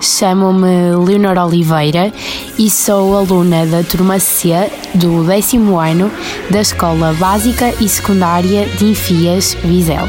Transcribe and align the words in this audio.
chamo-me 0.00 0.94
Leonor 1.04 1.38
Oliveira 1.38 2.12
e 2.58 2.70
sou 2.70 3.16
aluna 3.16 3.66
da 3.66 3.82
turma 3.82 4.18
C 4.18 4.50
do 4.94 5.24
décimo 5.24 5.78
ano 5.78 6.10
da 6.50 6.60
Escola 6.60 7.14
Básica 7.14 7.74
e 7.80 7.88
Secundária 7.88 8.66
de 8.66 8.86
Infias, 8.86 9.54
Visel. 9.64 10.08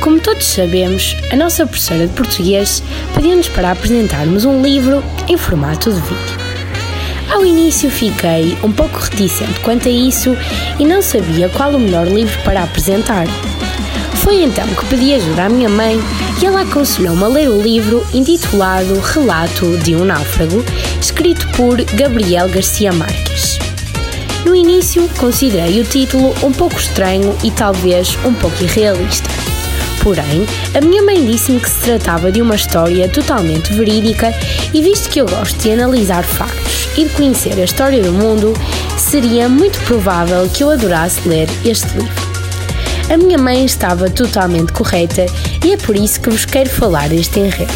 Como 0.00 0.20
todos 0.20 0.44
sabemos, 0.44 1.16
a 1.30 1.36
nossa 1.36 1.66
professora 1.66 2.06
de 2.06 2.14
português 2.14 2.82
pediu-nos 3.14 3.48
para 3.48 3.70
apresentarmos 3.70 4.44
um 4.44 4.60
livro 4.62 5.02
em 5.28 5.36
formato 5.36 5.92
de 5.92 6.00
vídeo. 6.00 6.41
Ao 7.32 7.46
início 7.46 7.90
fiquei 7.90 8.58
um 8.62 8.70
pouco 8.70 8.98
reticente 8.98 9.58
quanto 9.60 9.88
a 9.88 9.90
isso 9.90 10.36
e 10.78 10.84
não 10.84 11.00
sabia 11.00 11.48
qual 11.48 11.70
o 11.70 11.80
melhor 11.80 12.06
livro 12.06 12.38
para 12.42 12.62
apresentar. 12.62 13.26
Foi 14.16 14.42
então 14.42 14.68
que 14.68 14.84
pedi 14.84 15.14
ajuda 15.14 15.46
à 15.46 15.48
minha 15.48 15.70
mãe 15.70 15.98
e 16.42 16.44
ela 16.44 16.60
aconselhou-me 16.60 17.24
a 17.24 17.28
ler 17.28 17.48
o 17.48 17.62
livro 17.62 18.06
intitulado 18.12 19.00
Relato 19.00 19.78
de 19.78 19.96
um 19.96 20.04
Náufrago, 20.04 20.62
escrito 21.00 21.48
por 21.56 21.82
Gabriel 21.94 22.50
Garcia 22.50 22.92
Marques. 22.92 23.58
No 24.44 24.54
início, 24.54 25.08
considerei 25.16 25.80
o 25.80 25.84
título 25.84 26.34
um 26.42 26.52
pouco 26.52 26.78
estranho 26.78 27.34
e 27.42 27.50
talvez 27.50 28.14
um 28.26 28.34
pouco 28.34 28.62
irrealista. 28.62 29.30
Porém, 30.02 30.46
a 30.74 30.82
minha 30.82 31.02
mãe 31.02 31.24
disse-me 31.24 31.60
que 31.60 31.70
se 31.70 31.80
tratava 31.80 32.30
de 32.30 32.42
uma 32.42 32.56
história 32.56 33.08
totalmente 33.08 33.72
verídica 33.72 34.34
e, 34.74 34.82
visto 34.82 35.08
que 35.08 35.20
eu 35.20 35.26
gosto 35.26 35.58
de 35.60 35.70
analisar 35.70 36.24
factos 36.24 36.61
e 36.96 37.04
de 37.04 37.10
conhecer 37.10 37.58
a 37.60 37.64
história 37.64 38.02
do 38.02 38.12
mundo, 38.12 38.52
seria 38.98 39.48
muito 39.48 39.78
provável 39.80 40.48
que 40.48 40.62
eu 40.62 40.70
adorasse 40.70 41.28
ler 41.28 41.48
este 41.64 41.88
livro. 41.96 42.32
A 43.12 43.16
minha 43.16 43.38
mãe 43.38 43.64
estava 43.64 44.08
totalmente 44.08 44.72
correta 44.72 45.26
e 45.64 45.72
é 45.72 45.76
por 45.76 45.96
isso 45.96 46.20
que 46.20 46.30
vos 46.30 46.44
quero 46.44 46.70
falar 46.70 47.08
deste 47.08 47.40
enredo. 47.40 47.72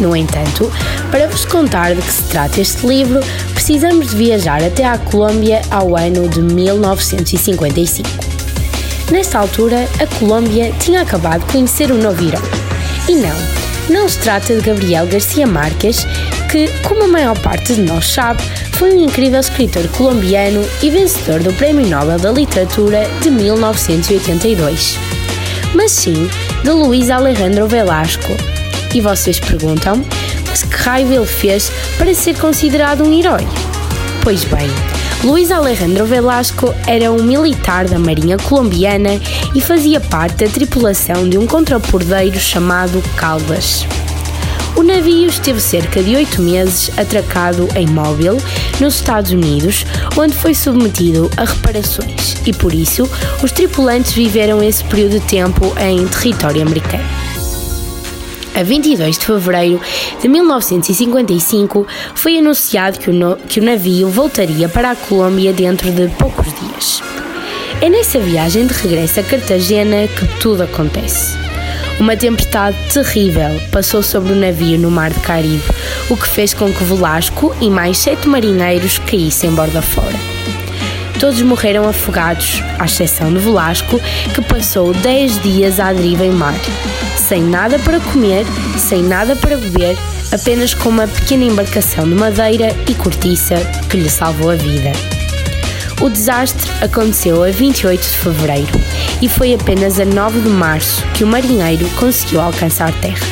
No 0.00 0.16
entanto, 0.16 0.72
para 1.10 1.28
vos 1.28 1.44
contar 1.44 1.94
de 1.94 2.02
que 2.02 2.12
se 2.12 2.22
trata 2.24 2.60
este 2.60 2.86
livro, 2.86 3.20
precisamos 3.54 4.10
de 4.10 4.16
viajar 4.16 4.62
até 4.62 4.84
à 4.84 4.98
Colômbia 4.98 5.62
ao 5.70 5.96
ano 5.96 6.28
de 6.28 6.40
1955. 6.40 8.08
Nesta 9.10 9.38
altura, 9.38 9.86
a 10.00 10.06
Colômbia 10.18 10.72
tinha 10.80 11.02
acabado 11.02 11.44
de 11.44 11.52
conhecer 11.52 11.90
o 11.90 11.98
novo 11.98 12.22
herói. 12.26 12.42
E 13.08 13.14
não, 13.16 13.36
não 13.90 14.08
se 14.08 14.18
trata 14.18 14.54
de 14.54 14.62
Gabriel 14.62 15.06
Garcia 15.06 15.46
Marques, 15.46 16.06
que, 16.52 16.68
como 16.86 17.04
a 17.04 17.08
maior 17.08 17.38
parte 17.38 17.74
de 17.74 17.80
nós 17.80 18.12
sabe, 18.12 18.42
foi 18.72 18.92
um 18.92 19.04
incrível 19.04 19.40
escritor 19.40 19.88
colombiano 19.88 20.62
e 20.82 20.90
vencedor 20.90 21.42
do 21.42 21.50
Prémio 21.54 21.86
Nobel 21.86 22.18
da 22.18 22.30
Literatura 22.30 23.08
de 23.22 23.30
1982. 23.30 24.98
Mas 25.74 25.92
sim 25.92 26.28
de 26.62 26.70
Luís 26.70 27.08
Alejandro 27.08 27.66
Velasco. 27.66 28.36
E 28.94 29.00
vocês 29.00 29.40
perguntam, 29.40 30.04
mas 30.46 30.62
que 30.62 30.76
raio 30.76 31.10
ele 31.10 31.24
fez 31.24 31.72
para 31.96 32.12
ser 32.12 32.36
considerado 32.36 33.02
um 33.02 33.18
herói? 33.18 33.48
Pois 34.22 34.44
bem, 34.44 34.68
Luís 35.24 35.50
Alejandro 35.50 36.04
Velasco 36.04 36.74
era 36.86 37.10
um 37.10 37.22
militar 37.22 37.88
da 37.88 37.98
Marinha 37.98 38.36
Colombiana 38.36 39.18
e 39.54 39.60
fazia 39.62 40.00
parte 40.00 40.44
da 40.44 40.52
tripulação 40.52 41.26
de 41.26 41.38
um 41.38 41.46
contrapordeiro 41.46 42.38
chamado 42.38 43.02
Caldas. 43.16 43.86
O 44.74 44.82
navio 44.82 45.28
esteve 45.28 45.60
cerca 45.60 46.02
de 46.02 46.16
oito 46.16 46.40
meses 46.40 46.90
atracado 46.98 47.68
em 47.76 47.86
Mobile, 47.86 48.38
nos 48.80 48.94
Estados 48.94 49.30
Unidos, 49.30 49.84
onde 50.16 50.34
foi 50.34 50.54
submetido 50.54 51.30
a 51.36 51.44
reparações 51.44 52.36
e, 52.46 52.52
por 52.52 52.72
isso, 52.72 53.08
os 53.42 53.52
tripulantes 53.52 54.12
viveram 54.12 54.62
esse 54.62 54.82
período 54.84 55.20
de 55.20 55.26
tempo 55.26 55.72
em 55.78 56.06
território 56.06 56.62
americano. 56.62 57.04
A 58.54 58.62
22 58.62 59.18
de 59.18 59.26
fevereiro 59.26 59.80
de 60.20 60.28
1955 60.28 61.86
foi 62.14 62.38
anunciado 62.38 62.98
que 62.98 63.10
o, 63.10 63.12
no, 63.12 63.36
que 63.36 63.60
o 63.60 63.64
navio 63.64 64.08
voltaria 64.08 64.68
para 64.68 64.90
a 64.90 64.96
Colômbia 64.96 65.52
dentro 65.52 65.90
de 65.90 66.08
poucos 66.16 66.46
dias. 66.46 67.02
É 67.80 67.88
nessa 67.88 68.18
viagem 68.18 68.66
de 68.66 68.74
regresso 68.74 69.20
a 69.20 69.22
Cartagena 69.22 70.06
que 70.08 70.26
tudo 70.38 70.62
acontece. 70.62 71.51
Uma 72.00 72.16
tempestade 72.16 72.76
terrível 72.92 73.60
passou 73.70 74.02
sobre 74.02 74.32
o 74.32 74.36
navio 74.36 74.78
no 74.78 74.90
Mar 74.90 75.12
do 75.12 75.20
Caribe, 75.20 75.62
o 76.08 76.16
que 76.16 76.26
fez 76.26 76.52
com 76.52 76.72
que 76.72 76.82
Velasco 76.84 77.54
e 77.60 77.70
mais 77.70 77.98
sete 77.98 78.26
marinheiros 78.28 78.98
caíssem 78.98 79.50
borda 79.54 79.80
fora. 79.80 80.16
Todos 81.20 81.40
morreram 81.42 81.88
afogados, 81.88 82.60
à 82.80 82.84
exceção 82.84 83.32
de 83.32 83.38
Velasco, 83.38 84.00
que 84.34 84.42
passou 84.42 84.92
10 84.92 85.40
dias 85.42 85.78
à 85.78 85.92
deriva 85.92 86.24
em 86.24 86.32
mar, 86.32 86.54
sem 87.16 87.42
nada 87.42 87.78
para 87.78 88.00
comer, 88.00 88.44
sem 88.76 89.04
nada 89.04 89.36
para 89.36 89.56
beber, 89.56 89.96
apenas 90.32 90.74
com 90.74 90.88
uma 90.88 91.06
pequena 91.06 91.44
embarcação 91.44 92.08
de 92.08 92.14
madeira 92.14 92.74
e 92.88 92.94
cortiça 92.94 93.54
que 93.88 93.98
lhe 93.98 94.10
salvou 94.10 94.50
a 94.50 94.56
vida. 94.56 95.21
O 96.02 96.10
desastre 96.10 96.68
aconteceu 96.82 97.44
a 97.44 97.50
28 97.52 98.02
de 98.02 98.08
fevereiro 98.08 98.72
e 99.22 99.28
foi 99.28 99.54
apenas 99.54 100.00
a 100.00 100.04
9 100.04 100.40
de 100.40 100.48
março 100.48 101.00
que 101.14 101.22
o 101.22 101.26
marinheiro 101.28 101.88
conseguiu 101.90 102.40
alcançar 102.40 102.92
terra. 103.00 103.24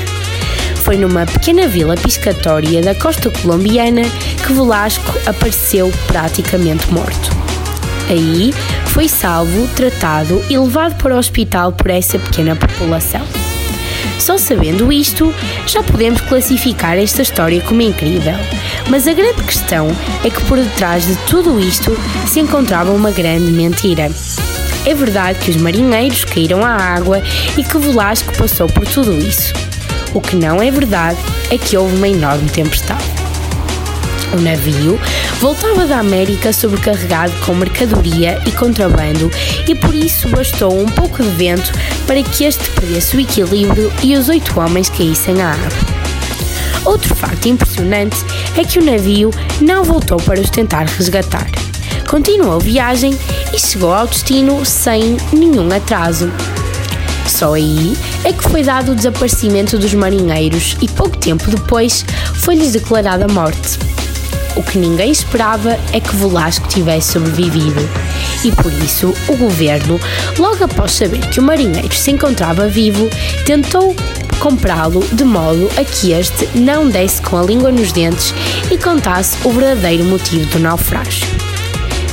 Foi 0.76 0.96
numa 0.96 1.26
pequena 1.26 1.66
vila 1.66 1.96
piscatória 1.96 2.80
da 2.80 2.94
costa 2.94 3.28
colombiana 3.28 4.02
que 4.46 4.52
Velasco 4.52 5.12
apareceu 5.26 5.92
praticamente 6.06 6.88
morto. 6.92 7.30
Aí 8.08 8.52
foi 8.86 9.08
salvo, 9.08 9.66
tratado 9.74 10.40
e 10.48 10.56
levado 10.56 10.94
para 10.94 11.16
o 11.16 11.18
hospital 11.18 11.72
por 11.72 11.90
essa 11.90 12.20
pequena 12.20 12.54
população. 12.54 13.39
Só 14.20 14.36
sabendo 14.36 14.92
isto, 14.92 15.34
já 15.66 15.82
podemos 15.82 16.20
classificar 16.20 16.98
esta 16.98 17.22
história 17.22 17.60
como 17.62 17.80
incrível. 17.80 18.34
Mas 18.90 19.08
a 19.08 19.14
grande 19.14 19.42
questão 19.42 19.88
é 20.22 20.28
que 20.28 20.44
por 20.44 20.58
detrás 20.58 21.06
de 21.06 21.16
tudo 21.26 21.58
isto 21.58 21.98
se 22.26 22.38
encontrava 22.38 22.92
uma 22.92 23.10
grande 23.10 23.50
mentira. 23.50 24.10
É 24.84 24.94
verdade 24.94 25.38
que 25.38 25.50
os 25.50 25.56
marinheiros 25.56 26.24
caíram 26.24 26.62
à 26.62 26.70
água 26.70 27.22
e 27.56 27.64
que 27.64 27.78
Velasco 27.78 28.36
passou 28.36 28.68
por 28.68 28.86
tudo 28.86 29.18
isso. 29.18 29.54
O 30.12 30.20
que 30.20 30.36
não 30.36 30.60
é 30.60 30.70
verdade 30.70 31.18
é 31.50 31.56
que 31.56 31.76
houve 31.76 31.96
uma 31.96 32.08
enorme 32.08 32.48
tempestade. 32.50 33.19
O 34.32 34.40
navio 34.40 34.98
voltava 35.40 35.86
da 35.86 35.98
América 35.98 36.52
sobrecarregado 36.52 37.32
com 37.44 37.54
mercadoria 37.54 38.40
e 38.46 38.52
contrabando 38.52 39.30
e 39.66 39.74
por 39.74 39.94
isso 39.94 40.28
bastou 40.28 40.78
um 40.78 40.86
pouco 40.86 41.22
de 41.22 41.30
vento 41.30 41.72
para 42.06 42.22
que 42.22 42.44
este 42.44 42.70
perdesse 42.70 43.16
o 43.16 43.20
equilíbrio 43.20 43.92
e 44.02 44.16
os 44.16 44.28
oito 44.28 44.58
homens 44.60 44.88
caíssem 44.88 45.42
à 45.42 45.52
água. 45.52 46.00
Outro 46.84 47.14
facto 47.14 47.46
impressionante 47.46 48.16
é 48.56 48.64
que 48.64 48.78
o 48.78 48.84
navio 48.84 49.30
não 49.60 49.84
voltou 49.84 50.18
para 50.18 50.40
os 50.40 50.48
tentar 50.48 50.84
resgatar. 50.86 51.48
Continuou 52.08 52.56
a 52.56 52.58
viagem 52.58 53.16
e 53.52 53.58
chegou 53.58 53.92
ao 53.92 54.06
destino 54.06 54.64
sem 54.64 55.16
nenhum 55.32 55.70
atraso. 55.72 56.30
Só 57.26 57.54
aí 57.54 57.96
é 58.24 58.32
que 58.32 58.42
foi 58.42 58.62
dado 58.62 58.92
o 58.92 58.94
desaparecimento 58.94 59.78
dos 59.78 59.94
marinheiros 59.94 60.76
e 60.80 60.88
pouco 60.88 61.16
tempo 61.16 61.50
depois 61.50 62.04
foi-lhes 62.34 62.72
declarada 62.72 63.26
a 63.26 63.28
morte. 63.28 63.78
O 64.56 64.62
que 64.62 64.78
ninguém 64.78 65.10
esperava 65.10 65.78
é 65.92 66.00
que 66.00 66.16
Velasco 66.16 66.68
tivesse 66.68 67.12
sobrevivido. 67.12 67.88
E 68.44 68.52
por 68.52 68.72
isso, 68.72 69.14
o 69.28 69.36
governo, 69.36 70.00
logo 70.38 70.64
após 70.64 70.92
saber 70.92 71.20
que 71.28 71.40
o 71.40 71.42
marinheiro 71.42 71.94
se 71.94 72.10
encontrava 72.10 72.68
vivo, 72.68 73.08
tentou 73.44 73.94
comprá-lo 74.38 75.04
de 75.12 75.22
modo 75.22 75.70
a 75.76 75.84
que 75.84 76.12
este 76.12 76.48
não 76.58 76.88
desse 76.88 77.20
com 77.22 77.36
a 77.36 77.42
língua 77.42 77.70
nos 77.70 77.92
dentes 77.92 78.34
e 78.70 78.78
contasse 78.78 79.36
o 79.44 79.50
verdadeiro 79.50 80.04
motivo 80.04 80.46
do 80.46 80.58
naufrágio. 80.58 81.26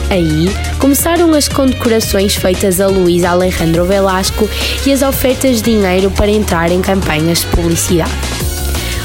Aí 0.09 0.49
começaram 0.79 1.33
as 1.33 1.47
condecorações 1.47 2.35
feitas 2.35 2.79
a 2.79 2.87
Luís 2.87 3.23
Alejandro 3.25 3.85
Velasco 3.85 4.49
e 4.85 4.93
as 4.93 5.01
ofertas 5.01 5.61
de 5.61 5.71
dinheiro 5.71 6.09
para 6.11 6.31
entrar 6.31 6.71
em 6.71 6.81
campanhas 6.81 7.39
de 7.39 7.47
publicidade. 7.47 8.11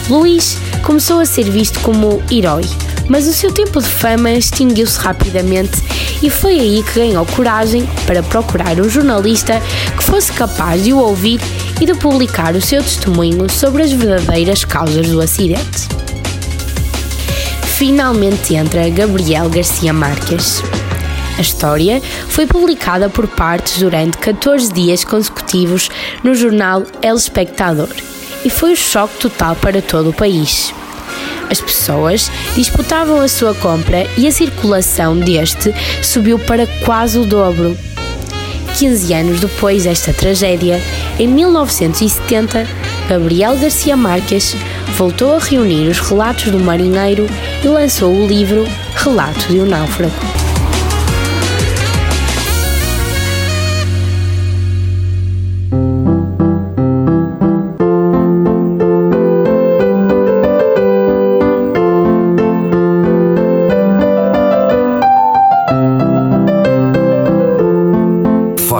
Luís 0.09 0.59
começou 0.83 1.21
a 1.21 1.27
ser 1.27 1.51
visto 1.51 1.81
como 1.81 2.23
herói, 2.31 2.65
mas 3.09 3.27
o 3.27 3.33
seu 3.33 3.53
tempo 3.53 3.81
de 3.81 3.89
fama 3.89 4.31
extinguiu-se 4.31 4.99
rapidamente 4.99 5.83
e 6.23 6.31
foi 6.31 6.59
aí 6.59 6.83
que 6.83 7.01
ganhou 7.01 7.27
coragem 7.27 7.89
para 8.07 8.23
procurar 8.23 8.81
um 8.81 8.89
jornalista 8.89 9.61
que 9.97 10.05
fosse 10.05 10.33
capaz 10.33 10.85
de 10.85 10.93
o 10.93 10.99
ouvir 10.99 11.41
e 11.81 11.87
de 11.87 11.95
publicar 11.95 12.55
o 12.55 12.61
seu 12.61 12.83
testemunho 12.83 13.51
sobre 13.51 13.83
as 13.83 13.93
verdadeiras 13.93 14.65
causas 14.65 15.09
do 15.09 15.21
acidente. 15.21 15.89
finalmente 17.83 18.55
entra 18.55 18.89
Gabriel 18.91 19.51
Garcia 19.51 19.93
Marques. 19.93 20.63
A 21.37 21.41
história 21.41 22.01
foi 22.29 22.47
publicada 22.47 23.09
por 23.09 23.27
partes 23.27 23.79
durante 23.79 24.19
14 24.19 24.73
dias 24.73 25.03
consecutivos 25.03 25.89
no 26.23 26.35
jornal 26.35 26.85
El 27.03 27.17
Espectador 27.17 27.89
e 28.45 28.51
foi 28.51 28.73
um 28.73 28.77
choque 28.77 29.19
total 29.19 29.57
para 29.57 29.83
todo 29.83 30.11
o 30.11 30.13
país. 30.13 30.73
As 31.53 31.61
pessoas 31.61 32.31
disputavam 32.55 33.21
a 33.21 33.29
sua 33.29 33.55
compra 33.55 34.07
e 34.17 34.27
a 34.27 34.33
circulação 34.33 35.19
deste 35.19 35.71
subiu 36.03 36.39
para 36.39 36.67
quase 36.83 37.19
o 37.19 37.27
dobro. 37.27 37.77
15 38.79 39.13
anos 39.13 39.41
depois 39.41 39.85
desta 39.85 40.15
tragédia, 40.15 40.81
em 41.19 41.29
1970, 41.29 42.67
Gabriel 43.07 43.55
Garcia 43.59 43.95
Marques 43.95 44.57
voltou 44.97 45.37
a 45.37 45.39
reunir 45.39 45.89
os 45.89 45.99
relatos 45.99 46.51
do 46.51 46.59
marinheiro 46.59 47.27
e 47.63 47.69
lançou 47.69 48.15
o 48.15 48.27
livro 48.27 48.67
Relato 48.95 49.53
de 49.53 49.61
um 49.61 49.67
Náufrago. 49.67 50.42